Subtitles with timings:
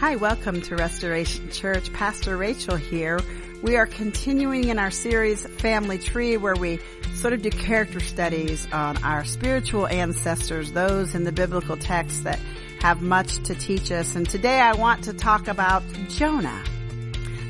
[0.00, 1.92] Hi, welcome to Restoration Church.
[1.92, 3.20] Pastor Rachel here.
[3.60, 6.80] We are continuing in our series Family Tree where we
[7.16, 12.38] sort of do character studies on our spiritual ancestors, those in the biblical text that
[12.80, 14.16] have much to teach us.
[14.16, 16.64] And today I want to talk about Jonah.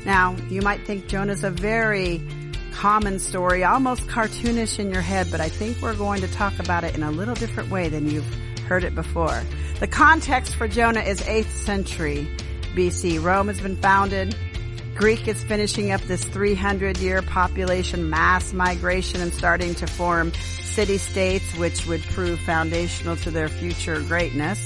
[0.05, 2.21] Now, you might think Jonah's a very
[2.73, 6.83] common story, almost cartoonish in your head, but I think we're going to talk about
[6.83, 8.27] it in a little different way than you've
[8.67, 9.41] heard it before.
[9.81, 12.29] The context for Jonah is 8th century
[12.75, 13.19] BC.
[13.19, 14.35] Rome has been founded.
[14.93, 20.99] Greek is finishing up this 300 year population mass migration and starting to form city
[20.99, 24.63] states which would prove foundational to their future greatness.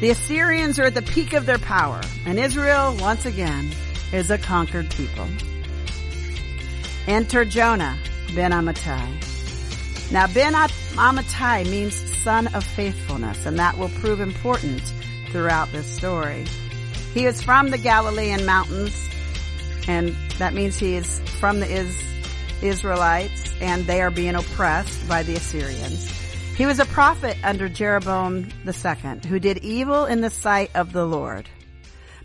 [0.00, 3.70] The Assyrians are at the peak of their power and Israel once again
[4.12, 5.26] is a conquered people.
[7.06, 7.98] Enter Jonah
[8.34, 10.12] ben Amittai.
[10.12, 14.82] Now ben Amittai means son of faithfulness and that will prove important
[15.30, 16.44] throughout this story.
[17.14, 19.08] He is from the Galilean mountains
[19.86, 22.02] and that means he is from the Is-
[22.62, 26.10] Israelites and they are being oppressed by the Assyrians.
[26.56, 31.06] He was a prophet under Jeroboam II who did evil in the sight of the
[31.06, 31.48] Lord,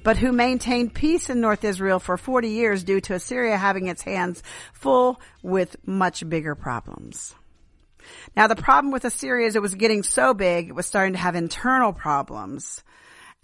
[0.04, 4.02] but who maintained peace in North Israel for 40 years due to Assyria having its
[4.02, 4.42] hands
[4.74, 7.36] full with much bigger problems.
[8.36, 11.20] Now the problem with Assyria is it was getting so big, it was starting to
[11.20, 12.84] have internal problems.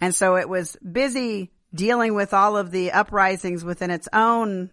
[0.00, 4.70] And so it was busy dealing with all of the uprisings within its own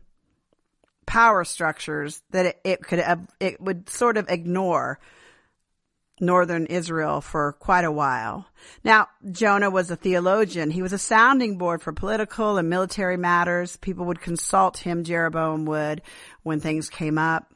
[1.06, 5.00] power structures that it, it could, uh, it would sort of ignore
[6.20, 8.48] northern Israel for quite a while.
[8.84, 10.72] Now, Jonah was a theologian.
[10.72, 13.78] He was a sounding board for political and military matters.
[13.78, 16.02] People would consult him, Jeroboam would,
[16.44, 17.52] when things came up.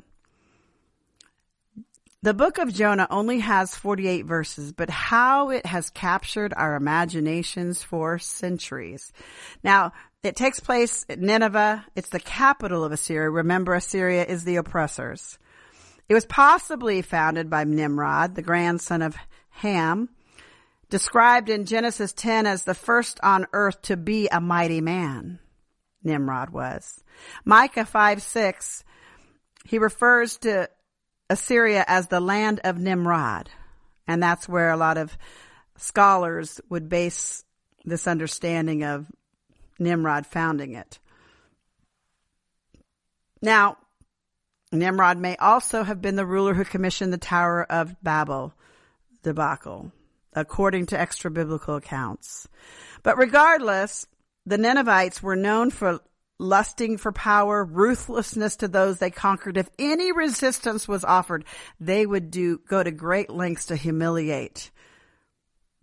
[2.23, 7.81] The book of Jonah only has 48 verses, but how it has captured our imaginations
[7.81, 9.11] for centuries.
[9.63, 11.83] Now, it takes place at Nineveh.
[11.95, 13.27] It's the capital of Assyria.
[13.27, 15.39] Remember, Assyria is the oppressors.
[16.07, 19.15] It was possibly founded by Nimrod, the grandson of
[19.49, 20.07] Ham,
[20.91, 25.39] described in Genesis 10 as the first on earth to be a mighty man.
[26.03, 27.03] Nimrod was.
[27.45, 28.83] Micah 5 6,
[29.65, 30.69] he refers to
[31.31, 33.49] Assyria as the land of Nimrod.
[34.07, 35.17] And that's where a lot of
[35.77, 37.43] scholars would base
[37.85, 39.07] this understanding of
[39.79, 40.99] Nimrod founding it.
[43.41, 43.77] Now,
[44.71, 48.53] Nimrod may also have been the ruler who commissioned the Tower of Babel
[49.23, 49.91] debacle,
[50.33, 52.47] according to extra biblical accounts.
[53.03, 54.05] But regardless,
[54.45, 55.99] the Ninevites were known for
[56.41, 59.57] lusting for power, ruthlessness to those they conquered.
[59.57, 61.45] If any resistance was offered,
[61.79, 64.71] they would do, go to great lengths to humiliate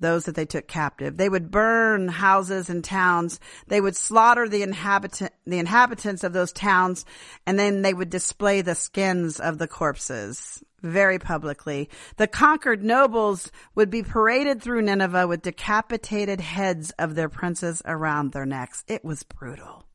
[0.01, 1.17] those that they took captive.
[1.17, 3.41] They would burn houses and towns.
[3.67, 7.05] They would slaughter the inhabitant, the inhabitants of those towns,
[7.47, 11.91] and then they would display the skins of the corpses very publicly.
[12.17, 18.33] The conquered nobles would be paraded through Nineveh with decapitated heads of their princes around
[18.33, 18.85] their necks.
[18.87, 19.88] It was brutal.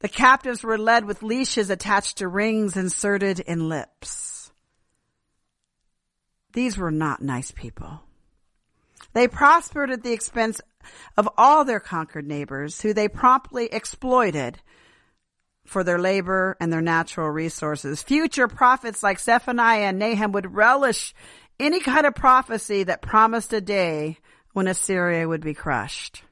[0.00, 4.50] The captives were led with leashes attached to rings inserted in lips.
[6.52, 8.00] These were not nice people.
[9.12, 10.60] They prospered at the expense
[11.16, 14.58] of all their conquered neighbors, who they promptly exploited
[15.66, 18.02] for their labor and their natural resources.
[18.02, 21.14] Future prophets like Zephaniah and Nahum would relish
[21.58, 24.18] any kind of prophecy that promised a day
[24.52, 26.24] when Assyria would be crushed.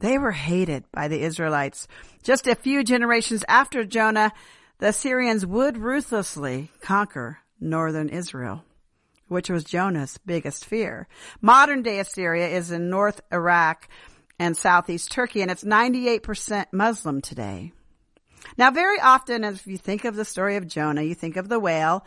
[0.00, 1.86] They were hated by the Israelites.
[2.22, 4.32] Just a few generations after Jonah,
[4.78, 8.64] the Assyrians would ruthlessly conquer northern Israel,
[9.28, 11.06] which was Jonah's biggest fear.
[11.40, 13.88] Modern day Assyria is in North Iraq
[14.38, 17.72] and Southeast Turkey, and it's 98% Muslim today.
[18.58, 21.58] Now, very often, if you think of the story of Jonah, you think of the
[21.58, 22.04] whale,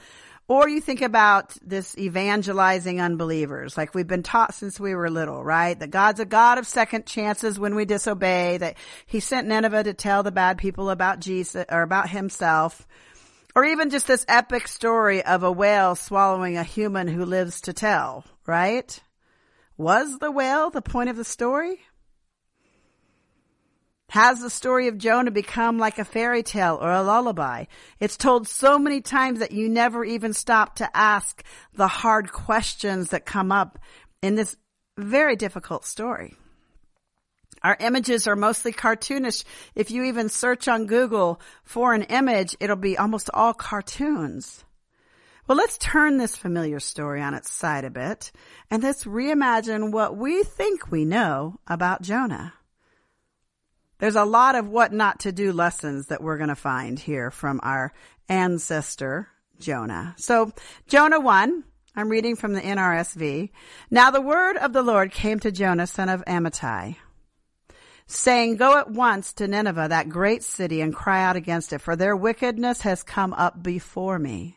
[0.47, 5.44] or you think about this evangelizing unbelievers, like we've been taught since we were little,
[5.44, 5.78] right?
[5.78, 9.94] That God's a God of second chances when we disobey, that he sent Nineveh to
[9.94, 12.88] tell the bad people about Jesus or about himself.
[13.55, 17.73] Or even just this epic story of a whale swallowing a human who lives to
[17.73, 19.00] tell, right?
[19.78, 21.79] Was the whale the point of the story?
[24.09, 27.65] Has the story of Jonah become like a fairy tale or a lullaby?
[27.99, 31.43] It's told so many times that you never even stop to ask
[31.73, 33.77] the hard questions that come up
[34.21, 34.55] in this
[34.97, 36.35] very difficult story.
[37.63, 39.43] Our images are mostly cartoonish.
[39.75, 44.63] If you even search on Google for an image, it'll be almost all cartoons.
[45.47, 48.31] Well, let's turn this familiar story on its side a bit
[48.71, 52.53] and let's reimagine what we think we know about Jonah.
[53.99, 57.32] There's a lot of what not to do lessons that we're going to find here
[57.32, 57.94] from our
[58.29, 59.28] ancestor,
[59.59, 60.14] Jonah.
[60.17, 60.52] So
[60.88, 61.64] Jonah 1,
[61.96, 63.49] I'm reading from the NRSV.
[63.90, 66.97] Now the word of the Lord came to Jonah, son of Amittai,
[68.05, 71.96] saying, Go at once to Nineveh, that great city, and cry out against it, for
[71.96, 74.56] their wickedness has come up before me.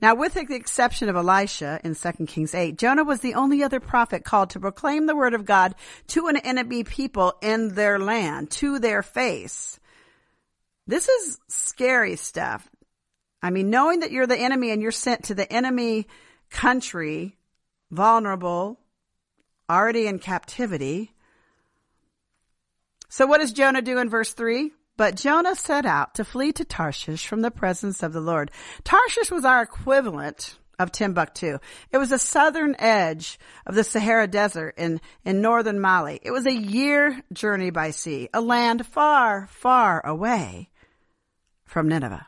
[0.00, 3.80] Now, with the exception of Elisha in 2 Kings 8, Jonah was the only other
[3.80, 5.74] prophet called to proclaim the word of God
[6.08, 9.78] to an enemy people in their land, to their face.
[10.86, 12.68] This is scary stuff.
[13.42, 16.06] I mean, knowing that you're the enemy and you're sent to the enemy
[16.50, 17.36] country,
[17.90, 18.78] vulnerable,
[19.68, 21.12] already in captivity.
[23.08, 24.72] So what does Jonah do in verse 3?
[24.96, 28.50] But Jonah set out to flee to Tarshish from the presence of the Lord.
[28.82, 31.58] Tarshish was our equivalent of Timbuktu.
[31.92, 36.18] It was the southern edge of the Sahara Desert in, in northern Mali.
[36.22, 40.70] It was a year journey by sea, a land far, far away
[41.64, 42.26] from Nineveh.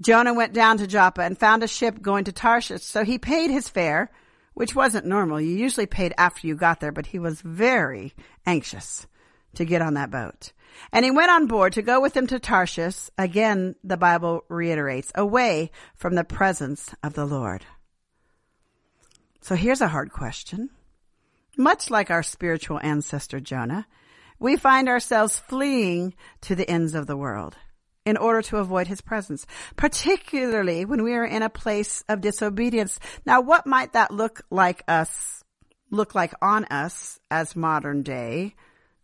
[0.00, 3.50] Jonah went down to Joppa and found a ship going to Tarshish, so he paid
[3.50, 4.10] his fare,
[4.54, 5.40] which wasn't normal.
[5.40, 8.14] You usually paid after you got there, but he was very
[8.46, 9.06] anxious
[9.54, 10.52] to get on that boat.
[10.92, 13.10] And he went on board to go with them to Tarshish.
[13.18, 17.64] Again, the Bible reiterates, away from the presence of the Lord.
[19.40, 20.70] So here's a hard question.
[21.56, 23.86] Much like our spiritual ancestor Jonah,
[24.38, 27.56] we find ourselves fleeing to the ends of the world
[28.06, 32.98] in order to avoid his presence, particularly when we are in a place of disobedience.
[33.26, 35.44] Now, what might that look like us,
[35.90, 38.54] look like on us as modern day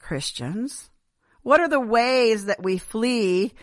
[0.06, 0.88] Christians?
[1.42, 3.54] What are the ways that we flee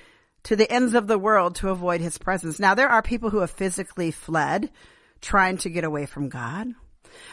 [0.43, 2.59] to the ends of the world to avoid his presence?
[2.59, 4.69] Now, there are people who have physically fled
[5.21, 6.67] trying to get away from God.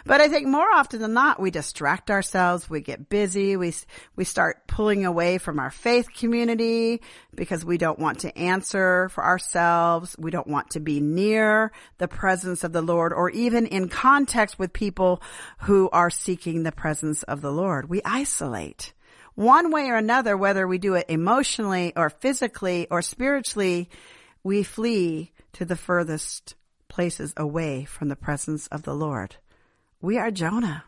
[0.05, 2.71] But I think more often than not, we distract ourselves.
[2.71, 3.57] We get busy.
[3.57, 3.75] We,
[4.17, 7.01] we start pulling away from our faith community
[7.35, 10.15] because we don't want to answer for ourselves.
[10.19, 14.59] We don't want to be near the presence of the Lord or even in context
[14.59, 15.23] with people
[15.61, 17.89] who are seeking the presence of the Lord.
[17.89, 18.93] We isolate
[19.35, 23.89] one way or another, whether we do it emotionally or physically or spiritually,
[24.43, 26.55] we flee to the furthest
[26.89, 29.37] places away from the presence of the Lord.
[30.01, 30.85] We are Jonah.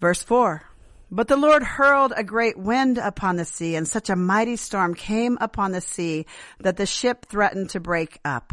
[0.00, 0.62] Verse 4.
[1.10, 4.94] But the Lord hurled a great wind upon the sea, and such a mighty storm
[4.94, 6.26] came upon the sea
[6.60, 8.52] that the ship threatened to break up.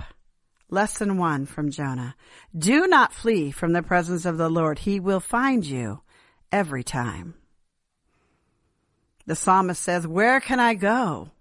[0.69, 2.15] Lesson one from Jonah.
[2.57, 4.79] Do not flee from the presence of the Lord.
[4.79, 6.01] He will find you
[6.51, 7.35] every time.
[9.25, 11.31] The psalmist says, where can I go?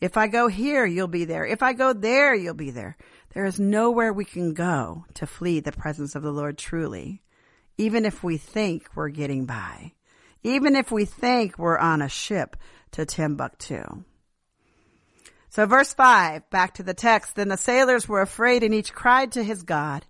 [0.00, 1.44] If I go here, you'll be there.
[1.44, 2.96] If I go there, you'll be there.
[3.34, 7.22] There is nowhere we can go to flee the presence of the Lord truly,
[7.76, 9.94] even if we think we're getting by,
[10.44, 12.56] even if we think we're on a ship
[12.92, 14.04] to Timbuktu.
[15.50, 17.36] So verse five, back to the text.
[17.36, 20.04] Then the sailors were afraid and each cried to his God.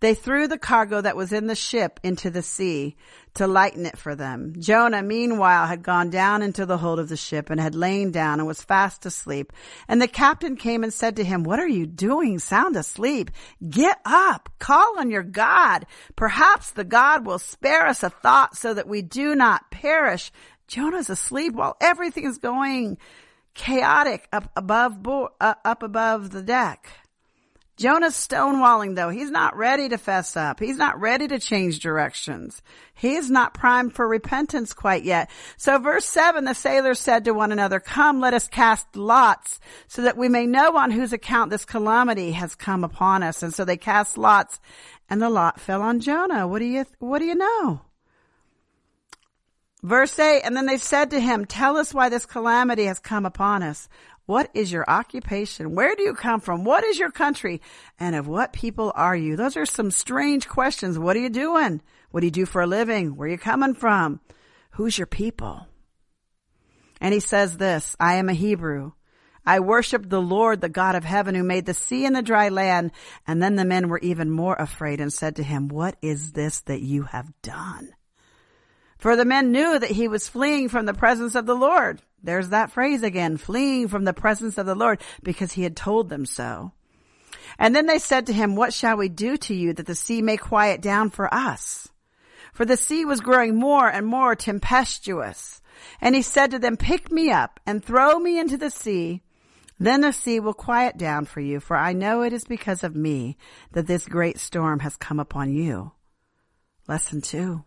[0.00, 2.96] They threw the cargo that was in the ship into the sea
[3.34, 4.54] to lighten it for them.
[4.58, 8.38] Jonah, meanwhile, had gone down into the hold of the ship and had lain down
[8.38, 9.52] and was fast asleep.
[9.88, 13.32] And the captain came and said to him, what are you doing sound asleep?
[13.68, 15.84] Get up, call on your God.
[16.14, 20.30] Perhaps the God will spare us a thought so that we do not perish.
[20.68, 22.98] Jonah's asleep while everything is going
[23.58, 26.88] chaotic up above, bo- uh, up above the deck.
[27.76, 29.10] Jonah's stonewalling though.
[29.10, 30.58] He's not ready to fess up.
[30.58, 32.62] He's not ready to change directions.
[32.94, 35.30] He is not primed for repentance quite yet.
[35.56, 40.02] So verse seven, the sailors said to one another, come, let us cast lots so
[40.02, 43.42] that we may know on whose account this calamity has come upon us.
[43.42, 44.58] And so they cast lots
[45.08, 46.48] and the lot fell on Jonah.
[46.48, 47.80] What do you, what do you know?
[49.82, 53.24] Verse 8, and then they said to him, tell us why this calamity has come
[53.24, 53.88] upon us.
[54.26, 55.74] What is your occupation?
[55.74, 56.64] Where do you come from?
[56.64, 57.62] What is your country?
[57.98, 59.36] And of what people are you?
[59.36, 60.98] Those are some strange questions.
[60.98, 61.80] What are you doing?
[62.10, 63.16] What do you do for a living?
[63.16, 64.20] Where are you coming from?
[64.72, 65.66] Who's your people?
[67.00, 68.92] And he says this, I am a Hebrew.
[69.46, 72.50] I worship the Lord, the God of heaven who made the sea and the dry
[72.50, 72.90] land.
[73.26, 76.60] And then the men were even more afraid and said to him, what is this
[76.62, 77.94] that you have done?
[78.98, 82.02] For the men knew that he was fleeing from the presence of the Lord.
[82.22, 86.08] There's that phrase again, fleeing from the presence of the Lord because he had told
[86.08, 86.72] them so.
[87.58, 90.20] And then they said to him, what shall we do to you that the sea
[90.20, 91.88] may quiet down for us?
[92.52, 95.60] For the sea was growing more and more tempestuous.
[96.00, 99.22] And he said to them, pick me up and throw me into the sea.
[99.78, 102.96] Then the sea will quiet down for you, for I know it is because of
[102.96, 103.36] me
[103.72, 105.92] that this great storm has come upon you.
[106.88, 107.64] Lesson two.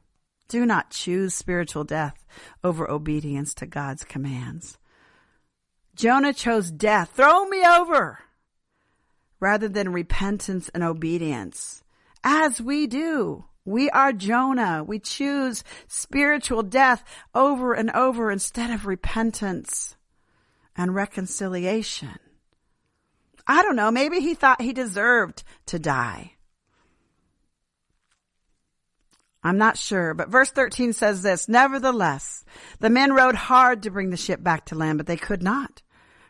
[0.51, 2.25] Do not choose spiritual death
[2.62, 4.77] over obedience to God's commands.
[5.96, 7.12] Jonah chose death.
[7.13, 8.20] Throw me over
[9.39, 11.86] rather than repentance and obedience.
[12.22, 13.46] As we do.
[13.63, 14.84] We are Jonah.
[14.84, 19.96] We choose spiritual death over and over instead of repentance
[20.75, 22.20] and reconciliation.
[23.48, 23.89] I don't know.
[23.89, 26.34] Maybe he thought he deserved to die.
[29.43, 32.45] I'm not sure, but verse 13 says this, Nevertheless,
[32.79, 35.81] the men rowed hard to bring the ship back to land, but they could not.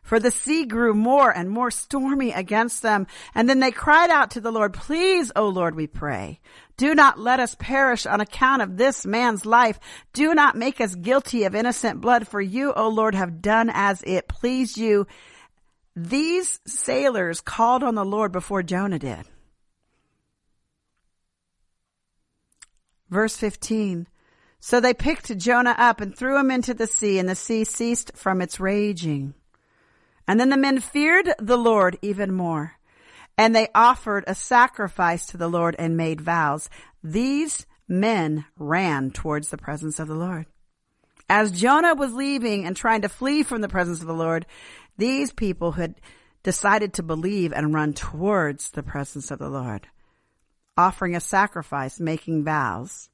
[0.04, 3.08] For the sea grew more and more stormy against them.
[3.36, 6.40] And then they cried out to the Lord, Please, O Lord, we pray,
[6.76, 9.80] do not let us perish on account of this man's life.
[10.14, 14.02] Do not make us guilty of innocent blood, for you, O Lord, have done as
[14.06, 15.06] it pleased you.
[15.96, 19.26] These sailors called on the Lord before Jonah did.
[23.12, 24.08] Verse 15.
[24.60, 28.12] So they picked Jonah up and threw him into the sea, and the sea ceased
[28.16, 29.36] from its raging.
[30.28, 32.74] And then the men feared the Lord even more.
[33.38, 36.70] And they offered a sacrifice to the Lord and made vows.
[37.04, 40.46] These men ran towards the presence of the Lord.
[41.28, 44.46] As Jonah was leaving and trying to flee from the presence of the Lord,
[44.98, 45.96] these people had
[46.44, 49.88] decided to believe and run towards the presence of the Lord,
[50.82, 53.10] offering a sacrifice, making vows.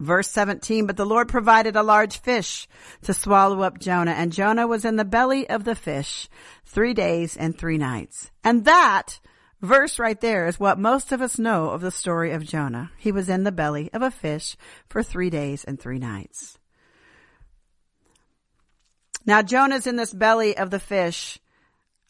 [0.00, 2.66] Verse 17, but the Lord provided a large fish
[3.02, 6.28] to swallow up Jonah, and Jonah was in the belly of the fish
[6.64, 8.30] three days and three nights.
[8.42, 9.20] And that
[9.62, 12.90] verse right there is what most of us know of the story of Jonah.
[12.98, 14.56] He was in the belly of a fish
[14.88, 16.58] for three days and three nights.
[19.24, 21.38] Now Jonah's in this belly of the fish.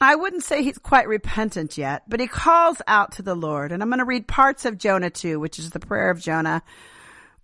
[0.01, 3.73] I wouldn't say he's quite repentant yet, but he calls out to the Lord.
[3.73, 6.63] And I'm going to read parts of Jonah 2, which is the prayer of Jonah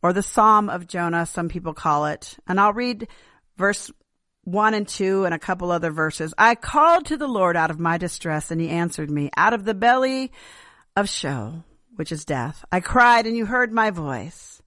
[0.03, 2.37] or the Psalm of Jonah, some people call it.
[2.47, 3.09] And I'll read
[3.57, 3.91] verse
[4.45, 6.33] one and two and a couple other verses.
[6.39, 9.65] I called to the Lord out of my distress and he answered me out of
[9.65, 10.33] the belly
[10.97, 11.65] of Sheol,
[11.97, 12.65] which is death.
[12.73, 14.63] I cried and you heard my voice.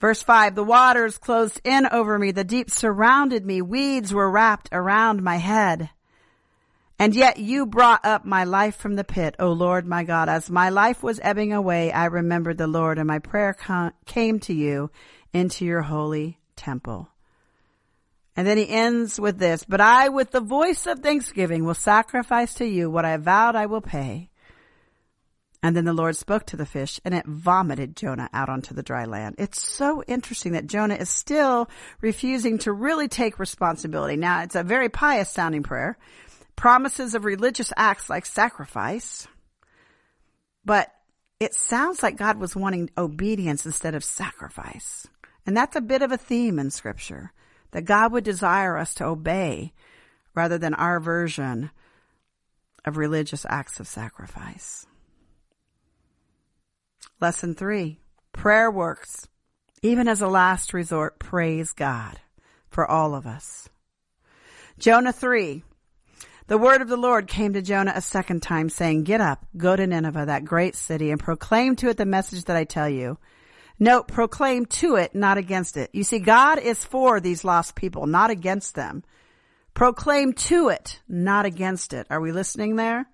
[0.00, 2.32] Verse five, the waters closed in over me.
[2.32, 3.62] The deep surrounded me.
[3.62, 5.90] Weeds were wrapped around my head.
[7.02, 10.28] And yet you brought up my life from the pit, O Lord my God.
[10.28, 13.56] As my life was ebbing away, I remembered the Lord and my prayer
[14.06, 14.88] came to you
[15.32, 17.08] into your holy temple.
[18.36, 22.54] And then he ends with this, but I with the voice of thanksgiving will sacrifice
[22.54, 24.30] to you what I vowed I will pay.
[25.60, 28.82] And then the Lord spoke to the fish and it vomited Jonah out onto the
[28.84, 29.34] dry land.
[29.38, 31.68] It's so interesting that Jonah is still
[32.00, 34.14] refusing to really take responsibility.
[34.14, 35.98] Now it's a very pious sounding prayer
[36.62, 39.26] promises of religious acts like sacrifice,
[40.64, 40.92] but
[41.40, 45.08] it sounds like God was wanting obedience instead of sacrifice.
[45.44, 47.32] And that's a bit of a theme in scripture
[47.72, 49.72] that God would desire us to obey
[50.36, 51.72] rather than our version
[52.84, 54.86] of religious acts of sacrifice.
[57.20, 57.98] Lesson three,
[58.30, 59.26] prayer works.
[59.82, 62.20] Even as a last resort, praise God
[62.70, 63.68] for all of us.
[64.78, 65.64] Jonah 3,
[66.52, 69.74] the word of the Lord came to Jonah a second time saying, get up, go
[69.74, 73.16] to Nineveh, that great city, and proclaim to it the message that I tell you.
[73.78, 75.88] Note, proclaim to it, not against it.
[75.94, 79.02] You see, God is for these lost people, not against them.
[79.72, 82.06] Proclaim to it, not against it.
[82.10, 83.06] Are we listening there?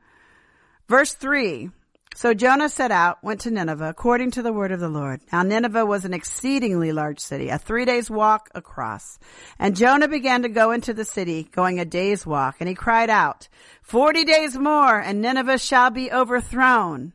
[0.88, 1.70] Verse three.
[2.18, 5.20] So Jonah set out, went to Nineveh, according to the word of the Lord.
[5.32, 9.20] Now Nineveh was an exceedingly large city, a three days walk across.
[9.56, 13.08] And Jonah began to go into the city, going a day's walk, and he cried
[13.08, 13.46] out,
[13.82, 17.12] forty days more, and Nineveh shall be overthrown.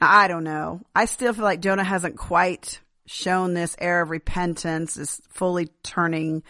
[0.00, 0.82] Now, I don't know.
[0.94, 6.44] I still feel like Jonah hasn't quite shown this air of repentance, is fully turning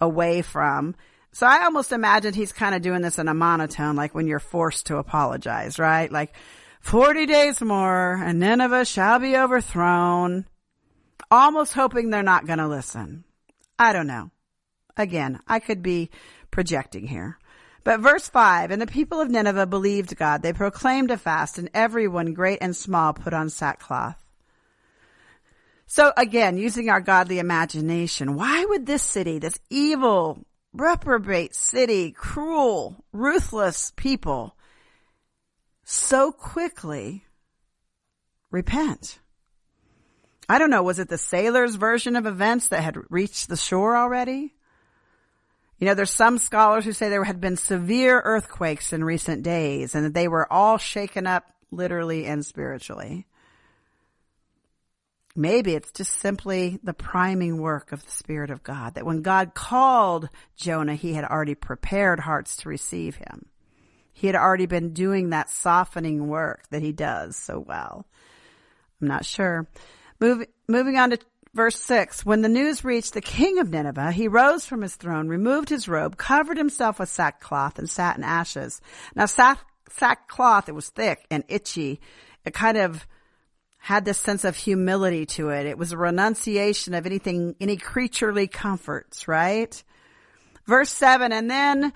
[0.00, 0.94] away from.
[1.32, 4.38] So I almost imagine he's kind of doing this in a monotone, like when you're
[4.38, 6.12] forced to apologize, right?
[6.12, 6.32] Like,
[6.80, 10.46] Forty days more and Nineveh shall be overthrown.
[11.30, 13.24] Almost hoping they're not going to listen.
[13.78, 14.30] I don't know.
[14.96, 16.10] Again, I could be
[16.50, 17.38] projecting here.
[17.84, 20.42] But verse 5, and the people of Nineveh believed God.
[20.42, 24.22] They proclaimed a fast and everyone, great and small, put on sackcloth.
[25.86, 30.44] So again, using our godly imagination, why would this city, this evil,
[30.74, 34.54] reprobate city, cruel, ruthless people,
[35.90, 37.24] so quickly
[38.50, 39.18] repent.
[40.46, 43.96] I don't know, was it the sailors version of events that had reached the shore
[43.96, 44.54] already?
[45.78, 49.94] You know, there's some scholars who say there had been severe earthquakes in recent days
[49.94, 53.26] and that they were all shaken up literally and spiritually.
[55.34, 59.54] Maybe it's just simply the priming work of the Spirit of God, that when God
[59.54, 63.46] called Jonah, he had already prepared hearts to receive him.
[64.18, 68.04] He had already been doing that softening work that he does so well.
[69.00, 69.68] I'm not sure.
[70.18, 71.18] Move, moving on to
[71.54, 72.26] verse 6.
[72.26, 75.86] When the news reached the king of Nineveh, he rose from his throne, removed his
[75.86, 78.80] robe, covered himself with sackcloth, and sat in ashes.
[79.14, 82.00] Now, sack, sackcloth, it was thick and itchy.
[82.44, 83.06] It kind of
[83.76, 85.64] had this sense of humility to it.
[85.64, 89.80] It was a renunciation of anything, any creaturely comforts, right?
[90.66, 91.92] Verse 7, and then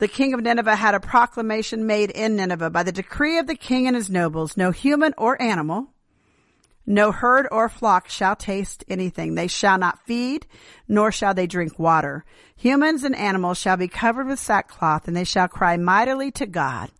[0.00, 3.54] the king of Nineveh had a proclamation made in Nineveh by the decree of the
[3.54, 5.88] king and his nobles, no human or animal,
[6.86, 9.34] no herd or flock shall taste anything.
[9.34, 10.46] They shall not feed,
[10.88, 12.24] nor shall they drink water.
[12.56, 16.90] Humans and animals shall be covered with sackcloth, and they shall cry mightily to God.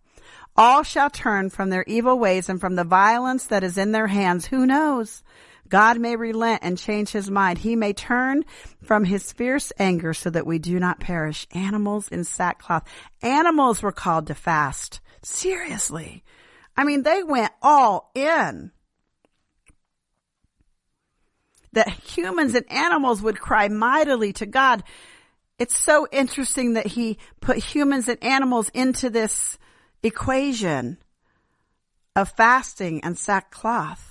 [0.55, 4.07] All shall turn from their evil ways and from the violence that is in their
[4.07, 4.45] hands.
[4.45, 5.23] Who knows?
[5.71, 7.59] God may relent and change his mind.
[7.59, 8.43] He may turn
[8.83, 11.47] from his fierce anger so that we do not perish.
[11.51, 12.83] Animals in sackcloth.
[13.21, 14.99] Animals were called to fast.
[15.23, 16.25] Seriously.
[16.75, 18.71] I mean, they went all in.
[21.71, 24.83] That humans and animals would cry mightily to God.
[25.57, 29.57] It's so interesting that he put humans and animals into this
[30.03, 30.97] equation
[32.13, 34.10] of fasting and sackcloth.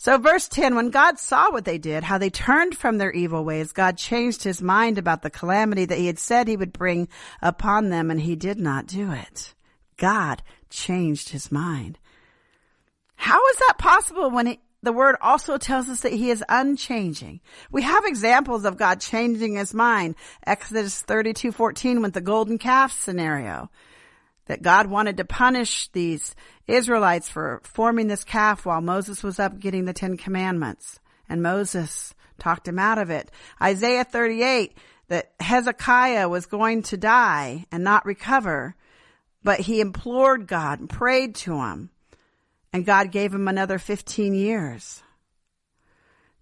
[0.00, 3.44] So verse 10, when God saw what they did, how they turned from their evil
[3.44, 7.08] ways, God changed his mind about the calamity that he had said he would bring
[7.42, 9.54] upon them and he did not do it.
[9.96, 11.98] God changed his mind.
[13.16, 17.40] How is that possible when he, the word also tells us that he is unchanging.
[17.72, 20.14] We have examples of God changing his mind.
[20.46, 23.70] Exodus 32:14 with the golden calf scenario
[24.48, 26.34] that God wanted to punish these
[26.66, 30.98] Israelites for forming this calf while Moses was up getting the Ten Commandments.
[31.28, 33.30] And Moses talked him out of it.
[33.62, 34.76] Isaiah 38,
[35.08, 38.74] that Hezekiah was going to die and not recover,
[39.44, 41.90] but he implored God and prayed to him.
[42.72, 45.02] And God gave him another 15 years.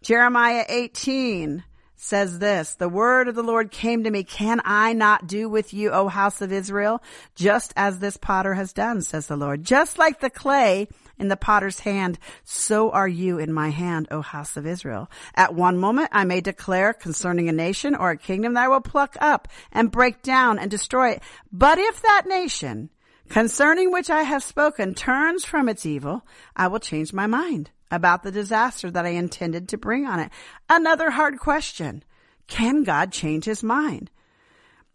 [0.02, 1.64] Jeremiah 18,
[1.96, 5.72] says this, the word of the Lord came to me, can I not do with
[5.72, 7.02] you, O house of Israel,
[7.34, 9.64] just as this potter has done, says the Lord.
[9.64, 14.20] Just like the clay in the potter's hand, so are you in my hand, O
[14.20, 15.10] house of Israel.
[15.34, 18.82] At one moment I may declare concerning a nation or a kingdom that I will
[18.82, 21.22] pluck up and break down and destroy it.
[21.50, 22.90] But if that nation
[23.30, 28.22] concerning which I have spoken turns from its evil, I will change my mind about
[28.22, 30.30] the disaster that I intended to bring on it.
[30.68, 32.02] Another hard question.
[32.48, 34.10] Can God change his mind?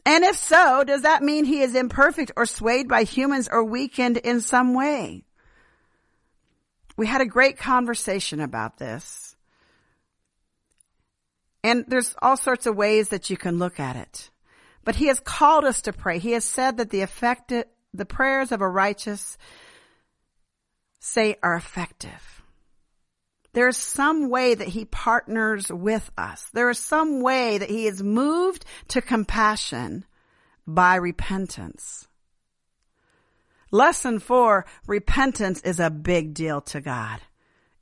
[0.06, 4.17] And if so, does that mean he is imperfect or swayed by humans or weakened
[4.17, 5.23] in some way?
[6.97, 9.36] We had a great conversation about this.
[11.63, 14.32] And there's all sorts of ways that you can look at it.
[14.84, 16.17] But he has called us to pray.
[16.17, 19.38] He has said that the effective, the prayers of a righteous
[20.99, 22.40] say are effective.
[23.53, 26.47] There's some way that he partners with us.
[26.53, 30.05] There is some way that he is moved to compassion
[30.65, 32.07] by repentance.
[33.71, 37.21] Lesson four, repentance is a big deal to God.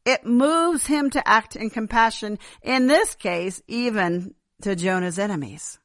[0.06, 5.80] It moves him to act in compassion, in this case, even to Jonah's enemies.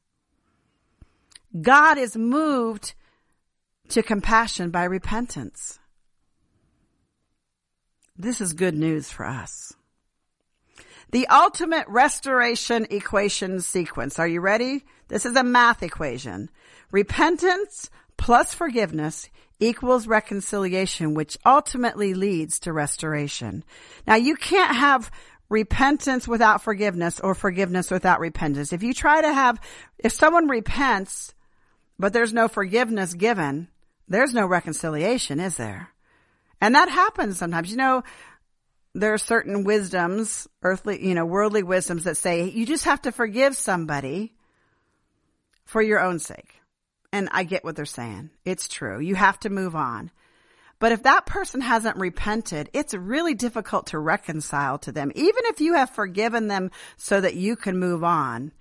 [1.59, 2.93] God is moved
[3.89, 5.79] to compassion by repentance.
[8.17, 9.73] This is good news for us.
[11.11, 14.19] The ultimate restoration equation sequence.
[14.19, 14.85] Are you ready?
[15.07, 16.49] This is a math equation.
[16.91, 23.63] Repentance plus forgiveness equals reconciliation, which ultimately leads to restoration.
[24.07, 25.11] Now you can't have
[25.49, 28.73] repentance without forgiveness or forgiveness without repentance.
[28.73, 29.59] If you try to have,
[29.99, 31.33] if someone repents,
[31.99, 33.67] but there's no forgiveness given,
[34.07, 35.89] there's no reconciliation, is there?
[36.61, 37.71] And that happens sometimes.
[37.71, 38.03] You know,
[38.93, 43.11] there are certain wisdoms, earthly, you know, worldly wisdoms that say you just have to
[43.11, 44.33] forgive somebody
[45.65, 46.61] for your own sake.
[47.11, 48.29] And I get what they're saying.
[48.45, 48.99] It's true.
[48.99, 50.11] You have to move on.
[50.79, 55.11] But if that person hasn't repented, it's really difficult to reconcile to them.
[55.15, 58.51] Even if you have forgiven them so that you can move on,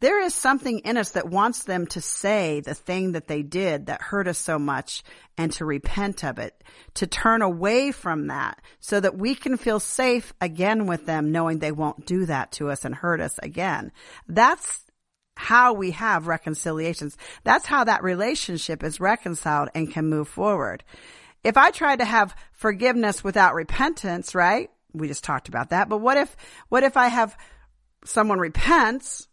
[0.00, 3.86] there is something in us that wants them to say the thing that they did
[3.86, 5.02] that hurt us so much
[5.36, 9.78] and to repent of it, to turn away from that so that we can feel
[9.78, 13.92] safe again with them knowing they won't do that to us and hurt us again.
[14.26, 14.84] That's
[15.36, 17.16] how we have reconciliations.
[17.44, 20.82] That's how that relationship is reconciled and can move forward.
[21.44, 24.70] If I try to have forgiveness without repentance, right?
[24.92, 25.88] We just talked about that.
[25.88, 26.36] But what if,
[26.68, 27.36] what if I have
[28.04, 29.28] someone repents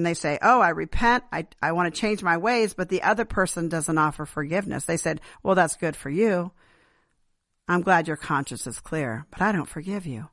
[0.00, 1.24] and they say, Oh, I repent.
[1.30, 4.84] I, I want to change my ways, but the other person doesn't offer forgiveness.
[4.84, 6.52] They said, well, that's good for you.
[7.68, 10.30] I'm glad your conscience is clear, but I don't forgive you.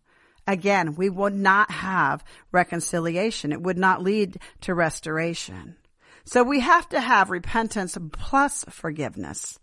[0.48, 3.52] Again, we would not have reconciliation.
[3.52, 5.76] It would not lead to restoration.
[6.24, 9.60] So we have to have repentance plus forgiveness.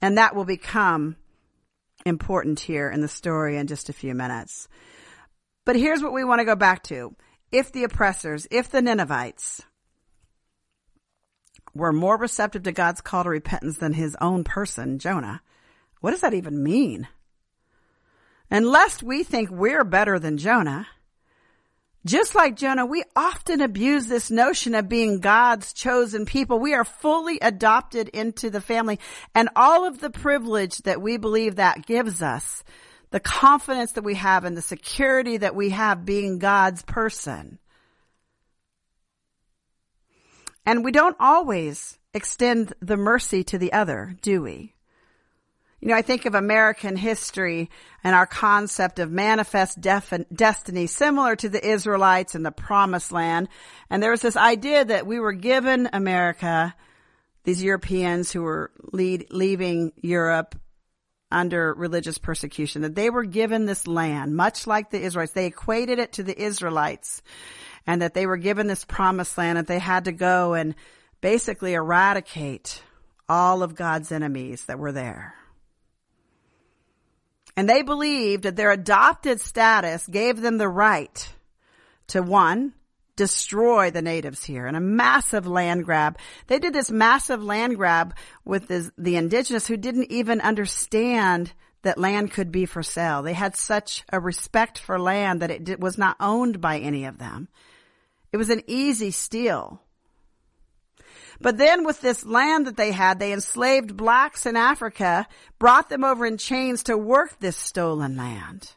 [0.00, 1.16] And that will become
[2.06, 4.68] important here in the story in just a few minutes.
[5.66, 7.16] But here's what we want to go back to
[7.52, 9.62] if the oppressors, if the Ninevites
[11.74, 15.42] were more receptive to God's call to repentance than his own person, Jonah,
[16.00, 17.08] what does that even mean?
[18.50, 20.88] And lest we think we're better than Jonah,
[22.04, 26.58] just like Jonah, we often abuse this notion of being God's chosen people.
[26.58, 28.98] We are fully adopted into the family
[29.34, 32.64] and all of the privilege that we believe that gives us
[33.10, 37.58] the confidence that we have and the security that we have being God's person.
[40.64, 44.74] And we don't always extend the mercy to the other, do we?
[45.80, 47.70] You know, I think of American history
[48.04, 53.48] and our concept of manifest def- destiny similar to the Israelites in the promised land.
[53.88, 56.74] And there was this idea that we were given America,
[57.44, 60.54] these Europeans who were lead, leaving Europe
[61.30, 65.32] under religious persecution, that they were given this land, much like the Israelites.
[65.32, 67.22] They equated it to the Israelites
[67.86, 70.74] and that they were given this promised land that they had to go and
[71.20, 72.82] basically eradicate
[73.28, 75.34] all of God's enemies that were there.
[77.56, 81.32] And they believed that their adopted status gave them the right
[82.08, 82.72] to one,
[83.16, 86.18] destroy the natives here in a massive land grab.
[86.46, 91.98] They did this massive land grab with this, the indigenous who didn't even understand that
[91.98, 93.22] land could be for sale.
[93.22, 97.04] They had such a respect for land that it did, was not owned by any
[97.04, 97.48] of them.
[98.32, 99.80] It was an easy steal.
[101.40, 105.26] But then with this land that they had, they enslaved blacks in Africa,
[105.58, 108.74] brought them over in chains to work this stolen land.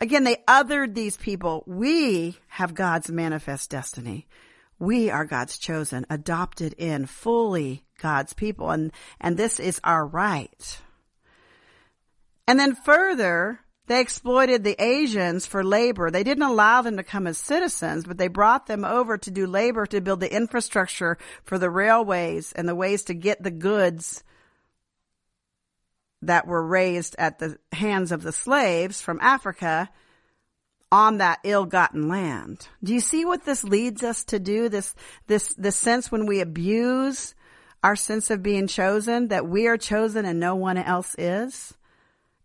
[0.00, 1.62] Again, they othered these people.
[1.66, 4.26] We have God's manifest destiny.
[4.78, 8.70] We are God's chosen, adopted in, fully God's people.
[8.70, 10.80] And, and this is our right.
[12.48, 16.10] And then further, they exploited the Asians for labor.
[16.10, 19.46] They didn't allow them to come as citizens, but they brought them over to do
[19.46, 24.24] labor to build the infrastructure for the railways and the ways to get the goods
[26.22, 29.90] that were raised at the hands of the slaves from Africa
[30.92, 32.68] on that ill-gotten land.
[32.82, 34.68] Do you see what this leads us to do?
[34.68, 34.94] This,
[35.28, 37.34] this, this sense when we abuse
[37.82, 41.74] our sense of being chosen, that we are chosen and no one else is?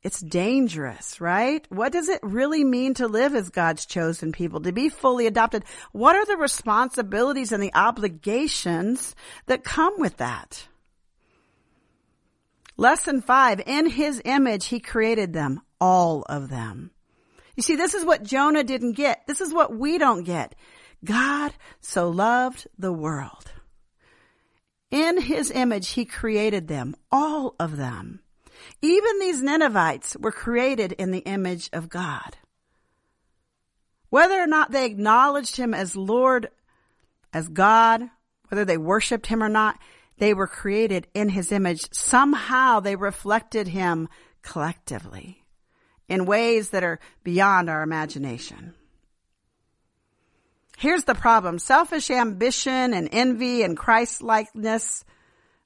[0.03, 1.65] It's dangerous, right?
[1.71, 5.65] What does it really mean to live as God's chosen people, to be fully adopted?
[5.93, 9.15] What are the responsibilities and the obligations
[9.47, 10.67] that come with that?
[12.77, 16.91] Lesson five, in his image, he created them, all of them.
[17.55, 19.25] You see, this is what Jonah didn't get.
[19.27, 20.55] This is what we don't get.
[21.03, 23.51] God so loved the world.
[24.91, 28.19] In his image, he created them, all of them.
[28.81, 32.37] Even these Ninevites were created in the image of God.
[34.09, 36.49] Whether or not they acknowledged him as Lord,
[37.33, 38.03] as God,
[38.49, 39.77] whether they worshiped him or not,
[40.17, 41.93] they were created in his image.
[41.93, 44.07] Somehow they reflected him
[44.41, 45.43] collectively
[46.07, 48.73] in ways that are beyond our imagination.
[50.77, 51.57] Here's the problem.
[51.57, 55.05] Selfish ambition and envy and Christ-likeness,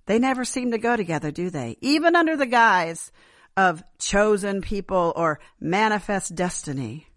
[0.06, 1.78] they never seem to go together, do they?
[1.82, 3.12] Even under the guise
[3.58, 7.08] of chosen people or manifest destiny.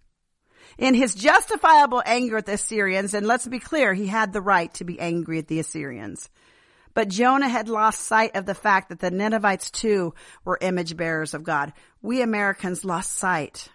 [0.78, 4.72] In his justifiable anger at the Assyrians, and let's be clear, he had the right
[4.74, 6.30] to be angry at the Assyrians.
[6.94, 11.34] But Jonah had lost sight of the fact that the Ninevites too were image bearers
[11.34, 11.72] of God.
[12.02, 13.68] We Americans lost sight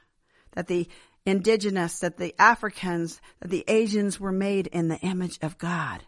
[0.52, 0.88] that the
[1.26, 6.04] indigenous, that the Africans, that the Asians were made in the image of God.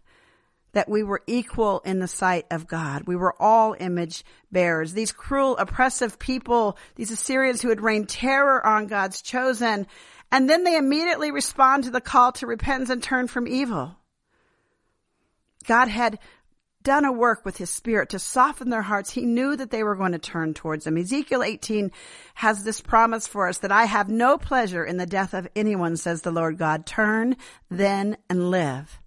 [0.74, 3.04] That we were equal in the sight of God.
[3.08, 4.94] We were all image bearers.
[4.94, 9.88] These cruel, oppressive people, these Assyrians who had rained terror on God's chosen,
[10.32, 13.96] And then they immediately respond to the call to repentance and turn from evil.
[15.66, 16.20] God had
[16.84, 19.12] done a work with his spirit to soften their hearts.
[19.12, 20.98] He knew that they were going to turn towards him.
[20.98, 21.92] Ezekiel 18
[22.36, 25.98] has this promise for us that I have no pleasure in the death of anyone,
[25.98, 26.86] says the Lord God.
[26.86, 27.36] Turn
[27.70, 29.02] then and live.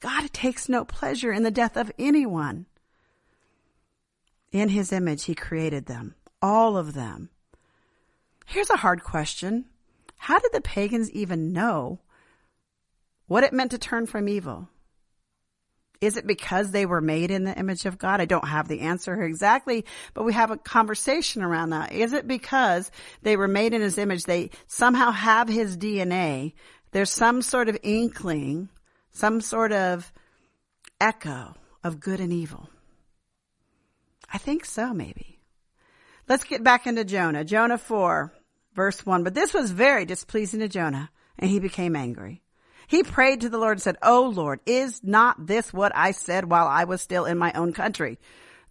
[0.00, 2.66] God takes no pleasure in the death of anyone.
[4.52, 7.30] In his image, he created them, all of them.
[8.46, 9.64] Here's a hard question.
[10.16, 12.00] How did the pagans even know
[13.26, 14.68] what it meant to turn from evil?
[16.00, 18.20] Is it because they were made in the image of God?
[18.20, 21.92] I don't have the answer exactly, but we have a conversation around that.
[21.92, 22.90] Is it because
[23.22, 24.24] they were made in his image?
[24.24, 26.52] They somehow have his DNA.
[26.90, 28.68] There's some sort of inkling,
[29.12, 30.12] some sort of
[31.00, 32.68] echo of good and evil.
[34.32, 35.40] I think so, maybe.
[36.28, 37.44] Let's get back into Jonah.
[37.44, 38.32] Jonah 4,
[38.74, 39.24] verse 1.
[39.24, 42.43] But this was very displeasing to Jonah, and he became angry.
[42.86, 46.50] He prayed to the Lord and said, Oh Lord, is not this what I said
[46.50, 48.18] while I was still in my own country?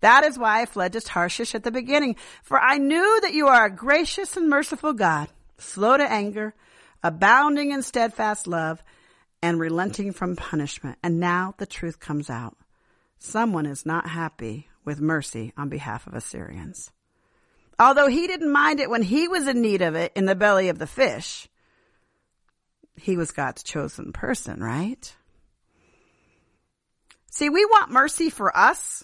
[0.02, 3.48] That is why I fled to Tarshish at the beginning, for I knew that you
[3.48, 6.54] are a gracious and merciful God, slow to anger,
[7.02, 8.84] abounding in steadfast love,
[9.42, 10.98] and relenting from punishment.
[11.02, 12.58] And now the truth comes out.
[13.18, 16.92] Someone is not happy with mercy on behalf of Assyrians.
[17.80, 20.70] Although he didn't mind it when he was in need of it in the belly
[20.70, 21.48] of the fish,
[22.96, 25.16] he was God's chosen person, right?
[27.32, 29.04] See, we want mercy for us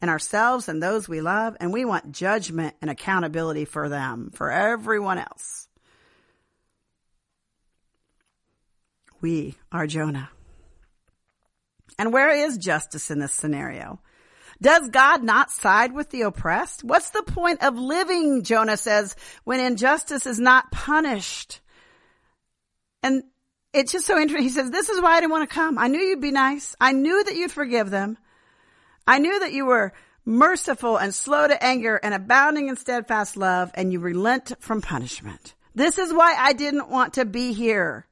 [0.00, 4.50] and ourselves and those we love, and we want judgment and accountability for them, for
[4.50, 5.68] everyone else.
[9.20, 10.30] We are Jonah.
[11.98, 14.00] And where is justice in this scenario?
[14.62, 16.84] Does God not side with the oppressed?
[16.84, 21.59] What's the point of living, Jonah says, when injustice is not punished?
[23.02, 23.22] And
[23.72, 24.42] it's just so interesting.
[24.42, 25.78] He says, this is why I didn't want to come.
[25.78, 26.74] I knew you'd be nice.
[26.80, 28.18] I knew that you'd forgive them.
[29.06, 29.92] I knew that you were
[30.24, 35.54] merciful and slow to anger and abounding in steadfast love and you relent from punishment.
[35.74, 38.06] This is why I didn't want to be here.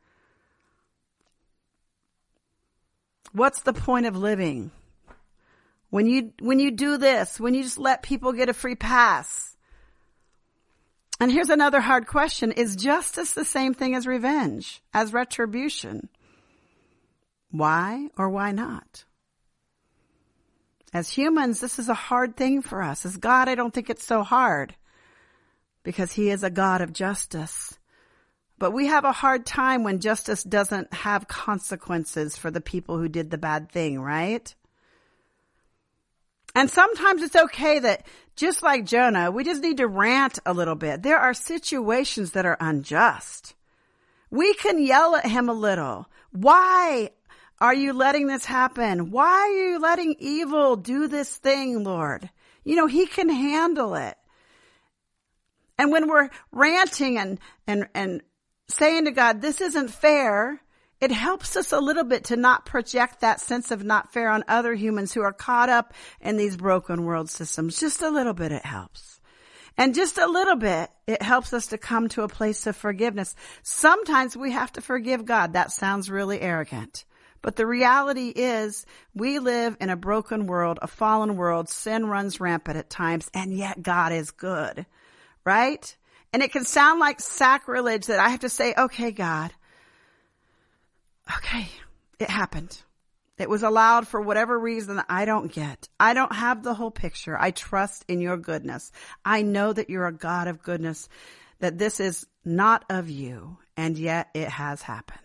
[3.32, 4.70] What's the point of living?
[5.90, 9.47] When you, when you do this, when you just let people get a free pass,
[11.20, 12.52] and here's another hard question.
[12.52, 16.08] Is justice the same thing as revenge, as retribution?
[17.50, 19.04] Why or why not?
[20.92, 23.04] As humans, this is a hard thing for us.
[23.04, 24.74] As God, I don't think it's so hard
[25.82, 27.78] because he is a God of justice.
[28.58, 33.08] But we have a hard time when justice doesn't have consequences for the people who
[33.08, 34.54] did the bad thing, right?
[36.54, 38.06] And sometimes it's okay that
[38.36, 41.02] just like Jonah, we just need to rant a little bit.
[41.02, 43.54] There are situations that are unjust.
[44.30, 46.08] We can yell at him a little.
[46.32, 47.10] Why
[47.60, 49.10] are you letting this happen?
[49.10, 52.30] Why are you letting evil do this thing, Lord?
[52.64, 54.16] You know, he can handle it.
[55.78, 58.22] And when we're ranting and, and, and
[58.68, 60.60] saying to God, this isn't fair,
[61.00, 64.44] it helps us a little bit to not project that sense of not fair on
[64.48, 67.78] other humans who are caught up in these broken world systems.
[67.78, 69.20] Just a little bit it helps.
[69.76, 73.36] And just a little bit, it helps us to come to a place of forgiveness.
[73.62, 75.52] Sometimes we have to forgive God.
[75.52, 77.04] That sounds really arrogant.
[77.42, 78.84] But the reality is
[79.14, 81.68] we live in a broken world, a fallen world.
[81.68, 84.84] Sin runs rampant at times, and yet God is good,
[85.44, 85.96] right?
[86.32, 89.52] And it can sound like sacrilege that I have to say, okay, God,
[91.36, 91.68] okay,
[92.18, 92.80] it happened.
[93.38, 95.88] It was allowed for whatever reason I don't get.
[96.00, 97.38] I don't have the whole picture.
[97.38, 98.90] I trust in your goodness.
[99.24, 101.08] I know that you're a God of goodness,
[101.60, 105.20] that this is not of you, and yet it has happened.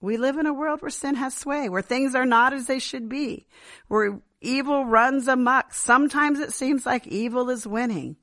[0.00, 2.78] We live in a world where sin has sway, where things are not as they
[2.78, 3.46] should be,
[3.88, 5.74] where evil runs amok.
[5.74, 8.16] Sometimes it seems like evil is winning.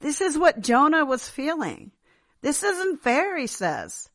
[0.00, 1.90] This is what Jonah was feeling.
[2.40, 4.08] This isn't fair, he says.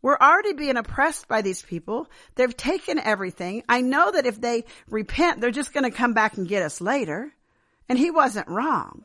[0.00, 2.08] We're already being oppressed by these people.
[2.36, 3.64] They've taken everything.
[3.68, 6.80] I know that if they repent, they're just going to come back and get us
[6.80, 7.32] later.
[7.88, 9.04] And he wasn't wrong.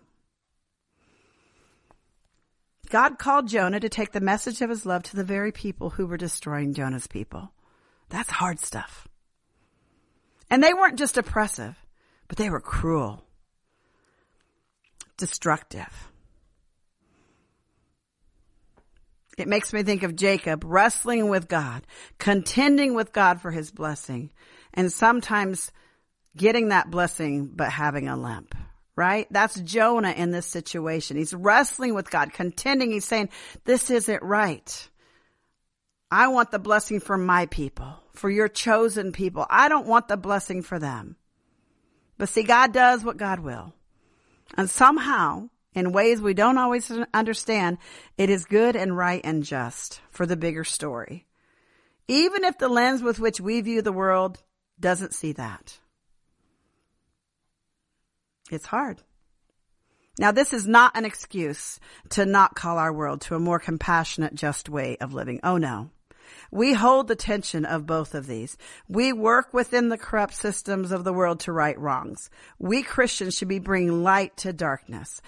[2.89, 6.05] God called Jonah to take the message of his love to the very people who
[6.05, 7.51] were destroying Jonah's people.
[8.09, 9.07] That's hard stuff.
[10.51, 11.75] And they weren't just oppressive,
[12.27, 13.23] but they were cruel,
[15.17, 16.11] destructive.
[19.37, 21.85] It makes me think of Jacob wrestling with God,
[22.19, 24.31] contending with God for his blessing,
[24.73, 25.71] and sometimes
[26.37, 28.55] getting that blessing but having a limp,
[28.95, 29.27] right?
[29.31, 31.17] That's Jonah in this situation.
[31.17, 32.91] He's wrestling with God, contending.
[32.91, 33.29] He's saying,
[33.65, 34.89] this isn't right.
[36.11, 39.47] I want the blessing for my people, for your chosen people.
[39.49, 41.15] I don't want the blessing for them.
[42.19, 43.73] But see, God does what God will.
[44.55, 47.77] And somehow, in ways we don't always understand,
[48.17, 51.25] it is good and right and just for the bigger story.
[52.07, 54.43] Even if the lens with which we view the world
[54.79, 55.79] doesn't see that.
[58.51, 59.01] It's hard.
[60.19, 64.35] Now, this is not an excuse to not call our world to a more compassionate,
[64.35, 65.39] just way of living.
[65.43, 65.89] Oh no.
[66.51, 68.57] We hold the tension of both of these.
[68.87, 72.29] We work within the corrupt systems of the world to right wrongs.
[72.59, 75.19] We Christians should be bringing light to darkness.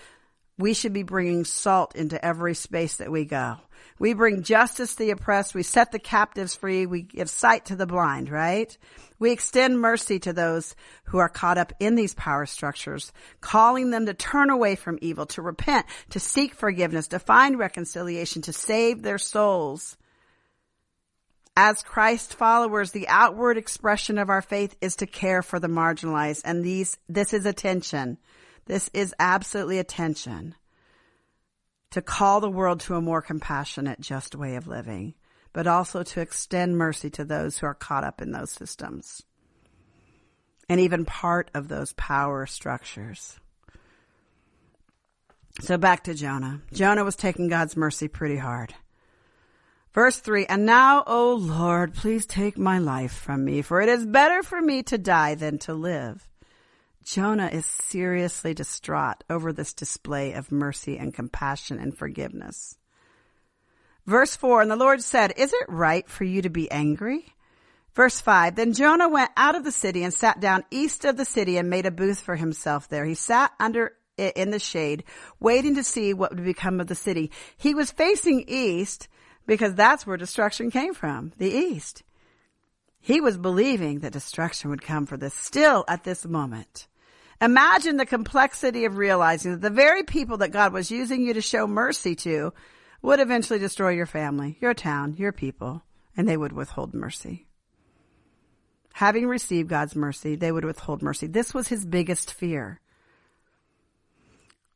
[0.57, 3.57] We should be bringing salt into every space that we go.
[3.99, 5.55] We bring justice to the oppressed.
[5.55, 6.85] We set the captives free.
[6.85, 8.77] We give sight to the blind, right?
[9.19, 14.05] We extend mercy to those who are caught up in these power structures, calling them
[14.05, 19.01] to turn away from evil, to repent, to seek forgiveness, to find reconciliation, to save
[19.01, 19.97] their souls.
[21.57, 26.41] As Christ followers, the outward expression of our faith is to care for the marginalized.
[26.43, 28.17] And these, this is attention.
[28.65, 30.55] This is absolutely attention
[31.91, 35.13] to call the world to a more compassionate, just way of living,
[35.53, 39.21] but also to extend mercy to those who are caught up in those systems
[40.67, 43.39] and even part of those power structures.
[45.61, 46.61] So back to Jonah.
[46.73, 48.73] Jonah was taking God's mercy pretty hard.
[49.93, 54.05] Verse three, and now, O Lord, please take my life from me, for it is
[54.05, 56.27] better for me to die than to live.
[57.05, 62.77] Jonah is seriously distraught over this display of mercy and compassion and forgiveness.
[64.07, 67.33] Verse four, and the Lord said, is it right for you to be angry?
[67.93, 71.25] Verse five, then Jonah went out of the city and sat down east of the
[71.25, 73.05] city and made a booth for himself there.
[73.05, 75.03] He sat under it in the shade,
[75.39, 77.31] waiting to see what would become of the city.
[77.55, 79.07] He was facing east
[79.45, 82.01] because that's where destruction came from, the east.
[82.99, 86.87] He was believing that destruction would come for this still at this moment.
[87.41, 91.41] Imagine the complexity of realizing that the very people that God was using you to
[91.41, 92.53] show mercy to
[93.01, 95.83] would eventually destroy your family, your town, your people,
[96.15, 97.45] and they would withhold mercy.
[98.93, 101.27] Having received God's mercy, they would withhold mercy.
[101.27, 102.79] This was his biggest fear.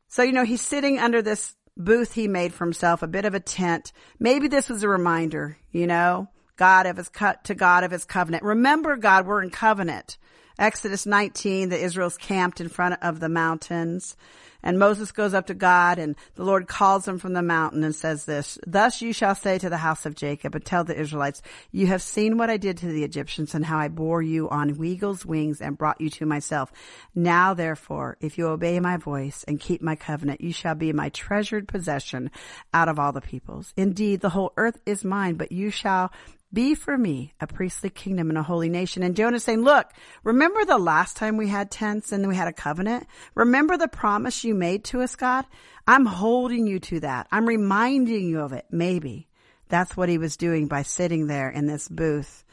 [0.08, 3.34] So, you know, he's sitting under this booth he made for himself, a bit of
[3.34, 3.92] a tent.
[4.18, 8.04] Maybe this was a reminder, you know, God of his cut to God of his
[8.04, 8.44] covenant.
[8.44, 10.18] Remember, God, we're in covenant.
[10.60, 14.14] Exodus 19, the Israel's camped in front of the mountains.
[14.62, 17.94] And Moses goes up to God and the Lord calls him from the mountain and
[17.94, 21.40] says this, Thus you shall say to the house of Jacob and tell the Israelites,
[21.72, 24.84] you have seen what I did to the Egyptians and how I bore you on
[24.84, 26.70] eagle's wings and brought you to myself.
[27.14, 31.08] Now therefore, if you obey my voice and keep my covenant, you shall be my
[31.08, 32.30] treasured possession
[32.74, 33.72] out of all the peoples.
[33.78, 36.12] Indeed, the whole earth is mine, but you shall
[36.52, 39.02] be for me a priestly kingdom and a holy nation.
[39.02, 39.90] And Jonah's saying, look,
[40.24, 43.06] remember the last time we had tents and we had a covenant?
[43.34, 45.44] Remember the promise you made to us, God?
[45.86, 47.28] I'm holding you to that.
[47.30, 48.66] I'm reminding you of it.
[48.70, 49.28] Maybe
[49.68, 52.44] that's what he was doing by sitting there in this booth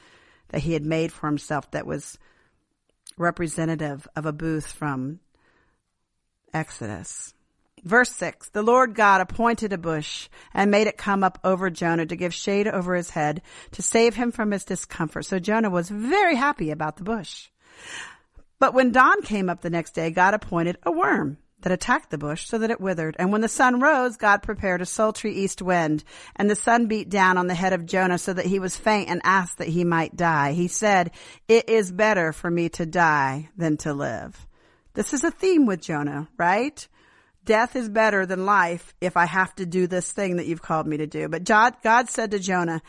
[0.49, 2.17] that he had made for himself that was
[3.17, 5.19] representative of a booth from
[6.53, 7.33] Exodus.
[7.88, 12.06] Verse 6, the Lord God appointed a bush and made it come up over Jonah
[12.06, 15.23] to give shade over his head to save him from his discomfort.
[15.23, 17.47] So Jonah was very happy about the bush.
[18.60, 22.17] But when dawn came up the next day, God appointed a worm that attacked the
[22.17, 23.15] bush so that it withered.
[23.17, 26.04] And when the sun rose, God prepared a sultry east wind
[26.36, 29.10] and the sun beat down on the head of Jonah so that he was faint
[29.10, 30.52] and asked that he might die.
[30.52, 31.12] He said,
[31.47, 34.45] it is better for me to die than to live.
[34.93, 36.86] This is a theme with Jonah, right?
[37.47, 40.86] Death is better than life if I have to do this thing that you've called
[40.86, 41.27] me to do.
[41.27, 42.83] But God, said to Jonah,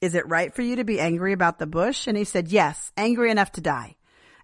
[0.00, 2.06] is it right for you to be angry about the bush?
[2.06, 3.96] And he said, yes, angry enough to die.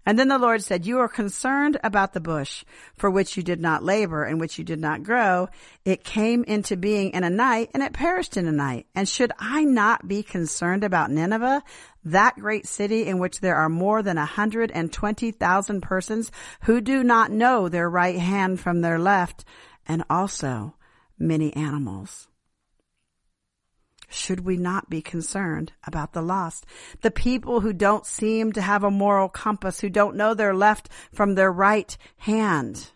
[0.04, 2.64] And then the Lord said, you are concerned about the bush
[2.96, 5.48] for which you did not labor and which you did not grow.
[5.84, 8.86] It came into being in a night and it perished in a night.
[8.96, 11.62] And should I not be concerned about Nineveh,
[12.04, 17.30] that great city in which there are more than a 120,000 persons who do not
[17.30, 19.44] know their right hand from their left
[19.86, 20.74] and also
[21.16, 22.26] many animals?
[24.12, 26.66] Should we not be concerned about the lost?
[27.00, 30.88] The people who don't seem to have a moral compass, who don't know their left
[31.12, 32.90] from their right hand.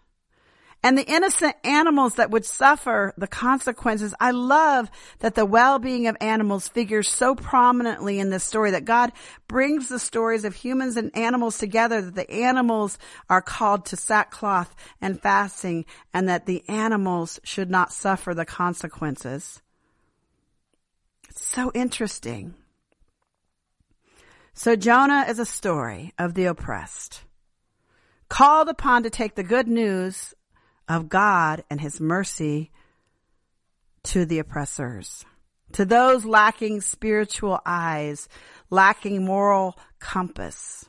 [0.86, 4.14] and the innocent animals that would suffer the consequences.
[4.20, 4.88] I love
[5.18, 9.11] that the well-being of animals figures so prominently in this story that God
[9.49, 14.76] brings the stories of humans and animals together, that the animals are called to sackcloth
[15.01, 19.61] and fasting and that the animals should not suffer the consequences.
[21.53, 22.55] So interesting.
[24.53, 27.22] So Jonah is a story of the oppressed,
[28.28, 30.34] called upon to take the good news
[30.88, 32.72] of God and his mercy
[34.03, 35.24] to the oppressors,
[35.72, 38.28] to those lacking spiritual eyes,
[38.68, 40.84] lacking moral compass.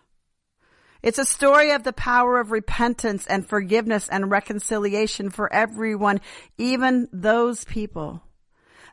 [1.04, 6.20] It's a story of the power of repentance and forgiveness and reconciliation for everyone,
[6.58, 8.24] even those people,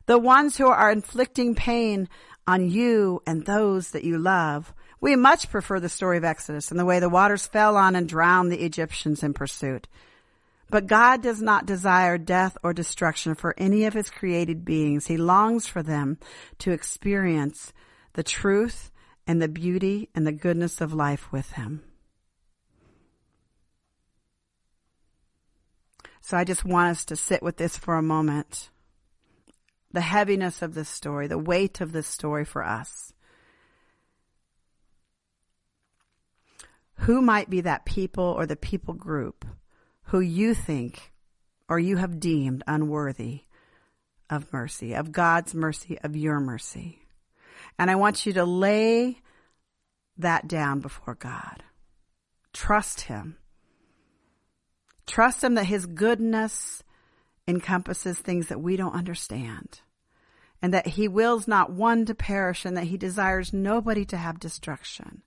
[0.07, 2.09] the ones who are inflicting pain
[2.47, 4.75] on you and those that you love.
[5.01, 8.09] We much prefer the story of Exodus and the way the waters fell on and
[8.09, 9.89] drowned the Egyptians in pursuit.
[10.71, 15.07] But God does not desire death or destruction for any of his created beings.
[15.07, 16.19] He longs for them
[16.59, 17.73] to experience
[18.15, 18.91] the truth
[19.27, 21.83] and the beauty and the goodness of life with him.
[26.21, 28.71] So I just want us to sit with this for a moment
[29.95, 33.13] the heaviness of this story, the weight of this story for us.
[36.97, 39.45] Who might be that people or the people group
[40.07, 41.13] who you think
[41.69, 43.43] or you have deemed unworthy
[44.29, 46.99] of mercy, of God's mercy, of your mercy?
[47.79, 49.21] And I want you to lay
[50.19, 51.63] that down before God.
[52.53, 53.37] Trust Him.
[55.07, 56.83] Trust Him that His goodness
[57.47, 59.81] encompasses things that we don't understand
[60.65, 64.41] and that he wills not one to perish and that he desires nobody to have
[64.41, 65.23] destruction.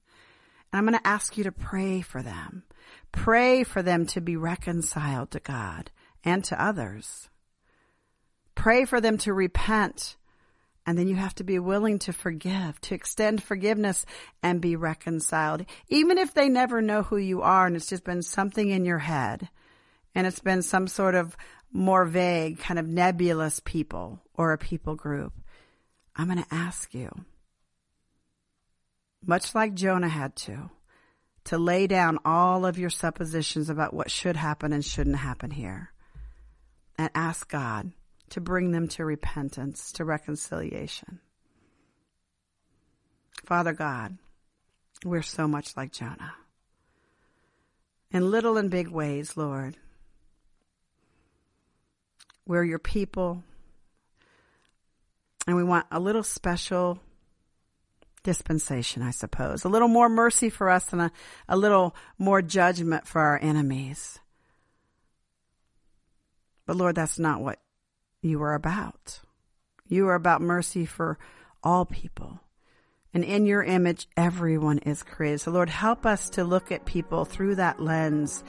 [0.71, 2.63] And I'm going to ask you to pray for them.
[3.11, 5.91] Pray for them to be reconciled to God
[6.23, 7.29] and to others.
[8.55, 10.17] Pray for them to repent.
[10.87, 14.05] And then you have to be willing to forgive, to extend forgiveness
[14.41, 15.65] and be reconciled.
[15.89, 18.97] Even if they never know who you are and it's just been something in your
[18.97, 19.49] head
[20.15, 21.37] and it's been some sort of
[21.71, 25.33] more vague, kind of nebulous people or a people group,
[26.15, 27.09] I'm going to ask you,
[29.25, 30.69] much like Jonah had to,
[31.45, 35.91] to lay down all of your suppositions about what should happen and shouldn't happen here
[36.97, 37.91] and ask God
[38.29, 41.19] to bring them to repentance, to reconciliation.
[43.45, 44.17] Father God,
[45.05, 46.33] we're so much like Jonah.
[48.11, 49.77] In little and big ways, Lord,
[52.47, 53.43] we're your people.
[55.45, 56.99] And we want a little special
[58.23, 59.63] dispensation, I suppose.
[59.63, 61.11] A little more mercy for us and a,
[61.47, 64.19] a little more judgment for our enemies.
[66.65, 67.59] But Lord, that's not what
[68.21, 69.21] you are about.
[69.87, 71.17] You are about mercy for
[71.63, 72.41] all people.
[73.13, 75.39] And in your image, everyone is created.
[75.39, 78.43] So Lord, help us to look at people through that lens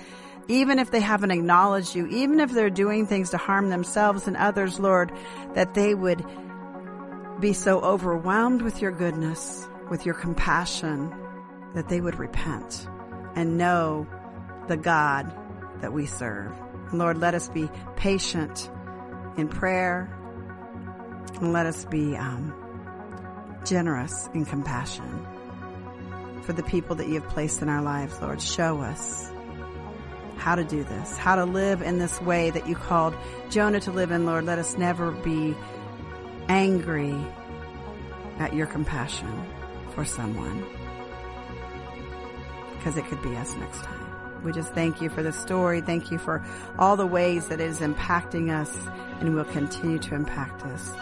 [0.49, 4.37] even if they haven't acknowledged you, even if they're doing things to harm themselves and
[4.37, 5.13] others, Lord,
[5.55, 6.25] that they would
[7.39, 11.15] be so overwhelmed with your goodness, with your compassion,
[11.75, 12.89] that they would repent
[13.37, 14.07] and know
[14.69, 15.31] the God
[15.83, 16.53] that we serve.
[16.93, 18.71] Lord, let us be patient
[19.37, 20.13] in prayer
[21.35, 22.55] and let us be um,
[23.65, 25.27] generous in compassion
[26.43, 28.41] for the people that you have placed in our lives, Lord.
[28.41, 29.31] Show us
[30.39, 33.15] how to do this, how to live in this way that you called
[33.51, 34.45] Jonah to live in, Lord.
[34.45, 35.55] Let us never be
[36.49, 37.15] angry
[38.39, 39.45] at your compassion
[39.95, 40.65] for someone
[42.77, 44.45] because it could be us next time.
[44.45, 45.81] We just thank you for the story.
[45.81, 46.45] Thank you for
[46.79, 48.75] all the ways that it is impacting us
[49.21, 50.93] and will continue to impact us.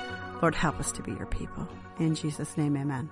[0.41, 1.69] Lord, help us to be your people.
[1.99, 3.11] In Jesus' name, amen.